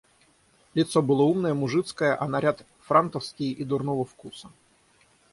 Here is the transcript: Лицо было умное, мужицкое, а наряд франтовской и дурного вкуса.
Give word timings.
Лицо 0.73 1.03
было 1.03 1.21
умное, 1.21 1.53
мужицкое, 1.53 2.19
а 2.19 2.27
наряд 2.27 2.65
франтовской 2.79 3.49
и 3.51 3.63
дурного 3.63 4.03
вкуса. 4.03 4.49